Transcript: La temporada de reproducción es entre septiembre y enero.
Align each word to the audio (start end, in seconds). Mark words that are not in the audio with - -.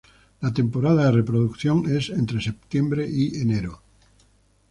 La 0.39 0.51
temporada 0.51 1.03
de 1.05 1.11
reproducción 1.11 1.83
es 1.95 2.09
entre 2.09 2.41
septiembre 2.41 3.05
y 3.07 3.39
enero. 3.39 3.83